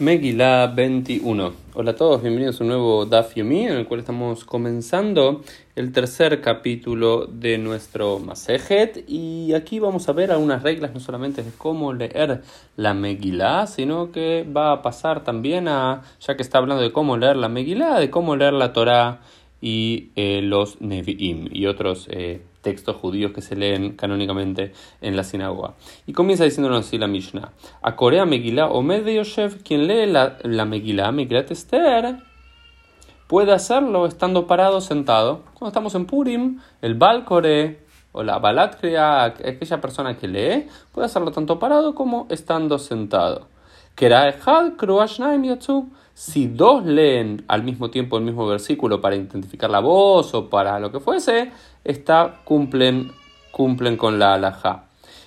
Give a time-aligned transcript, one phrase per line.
[0.00, 1.52] Megillah 21.
[1.74, 5.42] Hola a todos, bienvenidos a un nuevo Daf Yomi en el cual estamos comenzando
[5.74, 11.42] el tercer capítulo de nuestro Masejet y aquí vamos a ver algunas reglas no solamente
[11.42, 12.42] de cómo leer
[12.76, 17.16] la Megillah, sino que va a pasar también a, ya que está hablando de cómo
[17.16, 19.18] leer la Megillah, de cómo leer la Torah
[19.60, 25.24] y eh, los Nevi'im y otros eh, textos judíos que se leen canónicamente en la
[25.24, 25.74] sinagoga.
[26.06, 27.52] Y comienza diciéndonos así la Mishnah.
[27.80, 32.18] A Corea Megillah Omed Yoshev, quien lee la, la Megillah, Megillat Esther,
[33.26, 35.44] puede hacerlo estando parado sentado.
[35.54, 41.30] Cuando estamos en Purim, el Balcore o la Balat aquella persona que lee, puede hacerlo
[41.30, 43.48] tanto parado como estando sentado.
[46.18, 50.80] Si dos leen al mismo tiempo el mismo versículo para identificar la voz o para
[50.80, 51.52] lo que fuese,
[51.84, 53.12] está, cumplen,
[53.50, 54.84] cumplen con la alajá.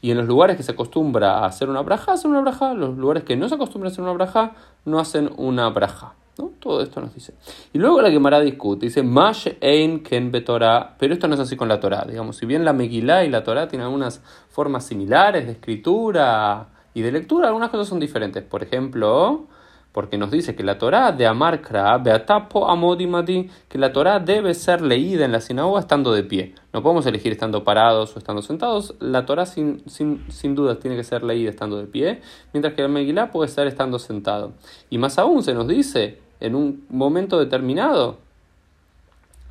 [0.00, 2.74] Y en los lugares que se acostumbra a hacer una braja, hacen una braja.
[2.74, 4.52] Los lugares que no se acostumbra a hacer una braja,
[4.84, 6.14] no hacen una braja.
[6.38, 6.50] ¿no?
[6.58, 7.34] Todo esto nos dice.
[7.72, 11.56] Y luego la Gemara discute, dice, Mash ein ken betorah, pero esto no es así
[11.56, 12.04] con la Torah.
[12.06, 17.02] Digamos, si bien la Megillah y la Torah tienen algunas formas similares de escritura y
[17.02, 18.42] de lectura, algunas cosas son diferentes.
[18.42, 19.46] Por ejemplo,
[19.94, 21.62] porque nos dice que la Torah de Amar
[22.02, 26.56] Beatapo Amodimadi, que la Torah debe ser leída en la sinagoga estando de pie.
[26.72, 28.96] No podemos elegir estando parados o estando sentados.
[28.98, 32.22] La Torah sin, sin, sin duda tiene que ser leída estando de pie,
[32.52, 34.54] mientras que el Megillah puede ser estando sentado.
[34.90, 38.18] Y más aún se nos dice, en un momento determinado,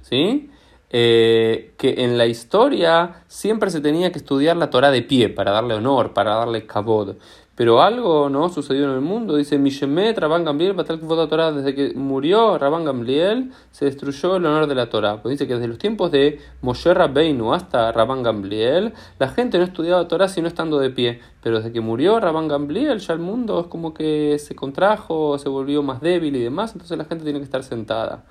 [0.02, 0.50] ¿sí?
[0.96, 5.52] Eh, que en la historia siempre se tenía que estudiar la Torah de pie para
[5.52, 7.16] darle honor, para darle kabod.
[7.56, 9.36] Pero algo no sucedió en el mundo.
[9.36, 14.74] Dice Mishemet Rabban Gamliel, Torah, desde que murió Rabban Gamliel, se destruyó el honor de
[14.74, 15.22] la Torah.
[15.22, 19.66] Pues dice que desde los tiempos de Moshe Rabbeinu hasta Rabban Gamliel, la gente no
[19.66, 21.20] estudiaba Torah sino estando de pie.
[21.44, 25.48] Pero desde que murió Rabban Gamliel, ya el mundo es como que se contrajo, se
[25.48, 28.24] volvió más débil y demás, entonces la gente tiene que estar sentada.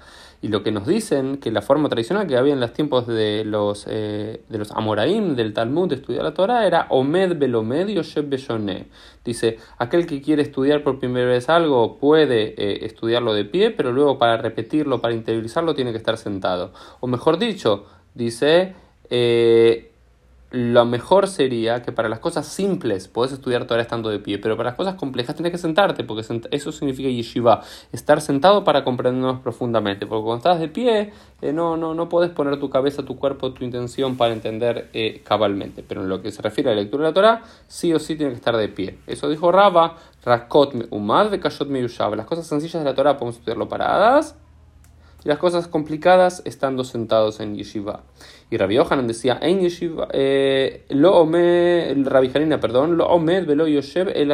[0.42, 3.44] Y lo que nos dicen, que la forma tradicional que había en los tiempos de
[3.44, 8.28] los, eh, de los Amoraim, del Talmud, de estudiar la Torah, era Omed Belomed Yoshev
[8.28, 8.88] Beshoné.
[9.24, 13.92] Dice, aquel que quiere estudiar por primera vez algo puede eh, estudiarlo de pie, pero
[13.92, 16.72] luego para repetirlo, para interiorizarlo, tiene que estar sentado.
[17.00, 18.74] O mejor dicho, dice...
[19.10, 19.91] Eh,
[20.52, 24.54] lo mejor sería que para las cosas simples puedes estudiar Torah estando de pie, pero
[24.54, 29.40] para las cosas complejas tienes que sentarte, porque eso significa yeshiva, estar sentado para comprendernos
[29.40, 33.16] profundamente, porque cuando estás de pie eh, no, no, no puedes poner tu cabeza, tu
[33.16, 36.82] cuerpo, tu intención para entender eh, cabalmente, pero en lo que se refiere a la
[36.82, 38.98] lectura de la Torah, sí o sí tiene que estar de pie.
[39.06, 43.68] Eso dijo Raba, Rakot Umad de Kashot Las cosas sencillas de la Torah podemos estudiarlo
[43.68, 44.36] paradas
[45.24, 48.02] y las cosas complicadas estando sentados en yeshiva.
[48.50, 54.08] Y Rabbi Yohanan decía, en yeshiva, eh, lo omed, Rabbi perdón, lo omed velo yoshev
[54.14, 54.32] el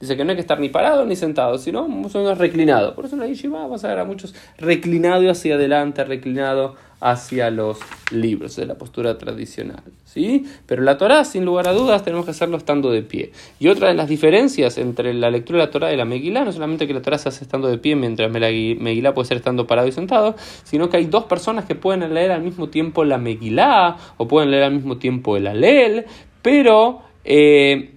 [0.00, 2.94] Dice que no hay que estar ni parado ni sentado, sino más reclinado.
[2.94, 7.50] Por eso en la yeshiva vas a ver a muchos reclinado hacia adelante, reclinado hacia
[7.50, 7.80] los
[8.12, 9.82] libros de la postura tradicional.
[10.04, 10.46] ¿sí?
[10.66, 13.32] Pero la Torah, sin lugar a dudas, tenemos que hacerlo estando de pie.
[13.58, 16.52] Y otra de las diferencias entre la lectura de la Torah y la Megilá, no
[16.52, 19.66] solamente que la Torah se hace estando de pie, mientras la Megilá puede ser estando
[19.66, 23.18] parado y sentado, sino que hay dos personas que pueden leer al mismo tiempo la
[23.18, 26.06] Megilá o pueden leer al mismo tiempo el Alel,
[26.40, 27.00] pero...
[27.24, 27.90] Eh,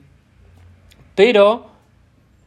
[1.15, 1.74] pero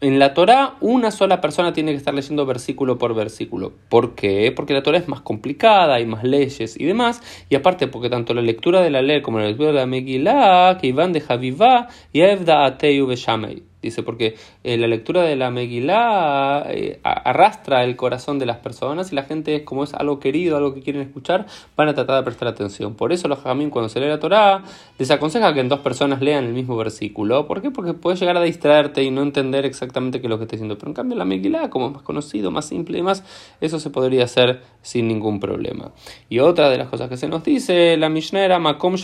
[0.00, 3.72] en la Torah una sola persona tiene que estar leyendo versículo por versículo.
[3.88, 4.52] ¿Por qué?
[4.54, 7.20] Porque la Torah es más complicada, hay más leyes y demás.
[7.48, 10.78] Y aparte porque tanto la lectura de la ley como la lectura de la Megillah,
[10.80, 13.62] que iban de Javivá y Evda Ateu Beshamei.
[13.80, 14.34] Dice, porque
[14.64, 19.22] eh, la lectura de la Megilá eh, arrastra el corazón de las personas y la
[19.22, 21.46] gente, como es algo querido, algo que quieren escuchar,
[21.76, 22.94] van a tratar de prestar atención.
[22.94, 24.64] Por eso los jamín cuando se lee la Torá,
[24.98, 27.46] les aconseja que en dos personas lean el mismo versículo.
[27.46, 27.70] ¿Por qué?
[27.70, 30.76] Porque puedes llegar a distraerte y no entender exactamente qué es lo que está diciendo.
[30.76, 33.22] Pero en cambio la Megilá, como es más conocido, más simple y más,
[33.60, 35.92] eso se podría hacer sin ningún problema.
[36.28, 38.96] Y otra de las cosas que se nos dice, la Mishnah era Makom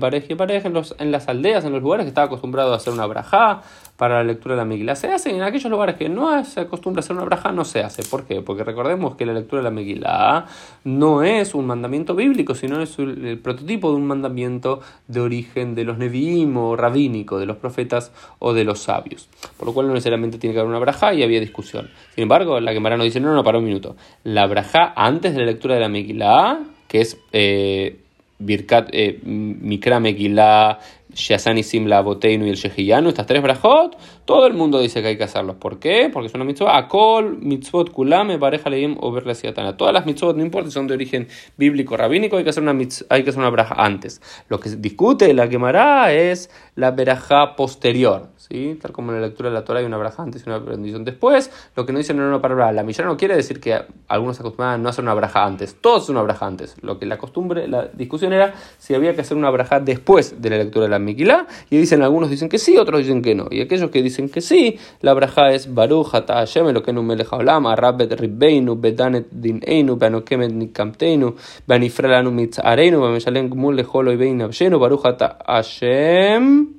[0.00, 3.62] pareje pareje en las aldeas, en los lugares que estaba acostumbrado a hacer una brajá,
[3.96, 4.94] para la lectura de la Megilá.
[4.94, 7.80] Se hace en aquellos lugares que no se acostumbra a hacer una braja, no se
[7.80, 8.02] hace.
[8.02, 8.42] ¿Por qué?
[8.42, 10.46] Porque recordemos que la lectura de la Megilá
[10.84, 15.84] no es un mandamiento bíblico, sino es el, prototipo de un mandamiento de origen de
[15.84, 19.28] los Nevi'im o rabínico, de los profetas o de los sabios.
[19.56, 21.88] Por lo cual no necesariamente tiene que haber una braja y había discusión.
[22.14, 23.96] Sin embargo, la Gemara nos dice, no, no, para un minuto.
[24.24, 27.18] La braja antes de la lectura de la Megilá, que es...
[27.32, 28.00] Eh,
[28.38, 30.78] Birkat, eh, Mikra Megilá,
[31.14, 35.08] Shazan y Simla Boteinu y el Shehiyanu, estas tres brajot, todo el mundo dice que
[35.08, 35.56] hay que hacerlos.
[35.56, 36.10] ¿Por qué?
[36.12, 36.76] Porque es una mitzvah.
[36.76, 39.34] Akol, mitzvot, kulame, pareja leim o verle
[39.76, 42.72] Todas las mitzvot, no importa si son de origen bíblico, rabínico, hay que hacer una,
[43.08, 44.20] hay que hacer una braja antes.
[44.48, 48.28] Lo que discute la quemará es la verajá posterior.
[48.36, 48.78] ¿sí?
[48.80, 51.04] Tal como en la lectura de la Torah hay una braja antes y una bendición
[51.04, 51.50] después.
[51.74, 52.72] Lo que no dice no una palabra.
[52.72, 55.76] La millana no quiere decir que algunos acostumbran a no hacer una braja antes.
[55.80, 56.76] Todos hacen una braja antes.
[56.82, 60.50] Lo que la costumbre, la discusión era si había que hacer una braja después de
[60.50, 61.46] la lectura de la Miquilá.
[61.70, 63.48] Y dicen, algunos dicen que sí, otros dicen que no.
[63.50, 67.66] Y aquellos que dicen que sí, la braja es Baruch, Ata Hashem, Elokeinu Melech Haolam,
[67.66, 71.34] Arabet Ribbeinu, Bedanet Dineinu, Beanokemet Nikamteinu,
[71.66, 76.75] Beanifrelanu Mitzareinu, Bameshalem Gmul Lejolo y Bein Abshenu, Baruch Ata Hashem.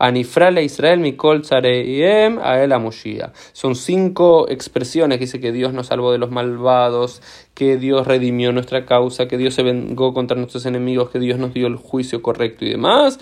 [0.00, 3.32] Anifrale Israel Mikol Tzareiem Ael Amoshia.
[3.52, 7.20] Son cinco expresiones dice que Dios nos salvó de los malvados,
[7.54, 11.52] que Dios redimió nuestra causa, que Dios se vengó contra nuestros enemigos, que Dios nos
[11.52, 13.20] dio el juicio correcto y demás.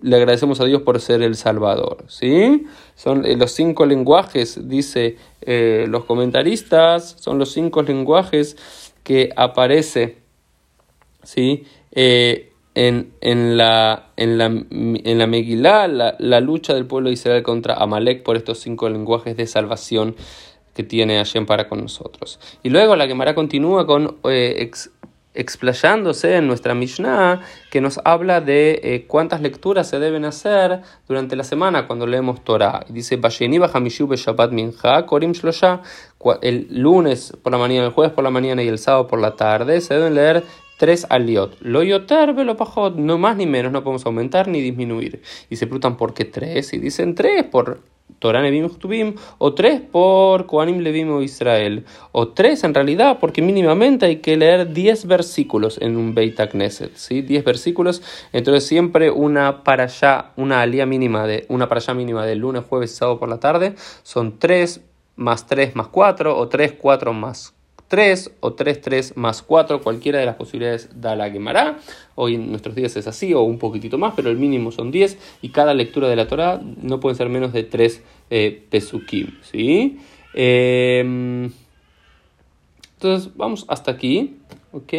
[0.00, 2.04] Le agradecemos a Dios por ser el Salvador.
[2.08, 2.64] ¿sí?
[2.94, 8.56] Son eh, los cinco lenguajes, dice eh, los comentaristas, son los cinco lenguajes
[9.04, 10.16] que aparece
[11.26, 11.64] ¿sí?
[11.92, 17.14] Eh, en, en, la, en, la, en la Megilá la, la, lucha del pueblo de
[17.14, 20.14] Israel contra Amalek por estos cinco lenguajes de salvación
[20.74, 22.38] que tiene Hashem para con nosotros.
[22.62, 24.70] Y luego la Gemara continúa con eh,
[25.32, 27.40] explayándose en nuestra Mishnah
[27.70, 32.44] que nos habla de eh, cuántas lecturas se deben hacer durante la semana cuando leemos
[32.44, 32.84] Torah.
[32.90, 33.18] Y dice,
[35.06, 35.32] Korim
[36.42, 39.34] el lunes por la mañana, el jueves por la mañana y el sábado por la
[39.34, 40.44] tarde se deben leer
[40.76, 41.56] tres aliot.
[41.60, 45.22] Lo yoter, lo pajot, no más ni menos, no podemos aumentar ni disminuir.
[45.50, 47.80] Y se preguntan por qué tres, y dicen tres por
[48.18, 53.42] Torah Nevim Tubim, o tres por Koanim Levim o Israel, o tres en realidad, porque
[53.42, 57.22] mínimamente hay que leer diez versículos en un Beit Knesset, ¿sí?
[57.22, 58.02] Diez versículos,
[58.32, 62.64] entonces siempre una para allá, una alía mínima de, una para allá mínima de lunes,
[62.64, 64.80] jueves y sábado por la tarde, son tres
[65.16, 67.55] más tres más cuatro, o tres, cuatro más
[67.88, 71.78] 3 o 3, 3 más 4, cualquiera de las posibilidades da la quemará.
[72.14, 75.18] Hoy en nuestros días es así o un poquitito más, pero el mínimo son 10
[75.42, 79.38] y cada lectura de la Torah no puede ser menos de 3 eh, pesukim.
[79.42, 79.98] ¿sí?
[80.34, 81.50] Eh,
[82.94, 84.36] entonces vamos hasta aquí,
[84.72, 84.92] ¿ok?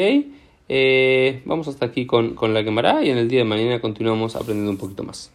[0.70, 4.36] Eh, vamos hasta aquí con, con la quemará y en el día de mañana continuamos
[4.36, 5.32] aprendiendo un poquito más.